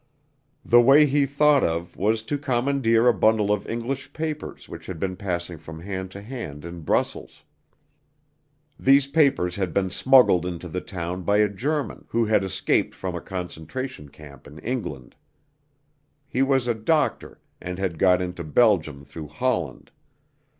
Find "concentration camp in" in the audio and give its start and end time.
13.21-14.57